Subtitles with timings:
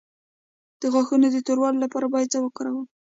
[0.81, 2.85] د غاښونو د توروالي لپاره باید څه شی وکاروم؟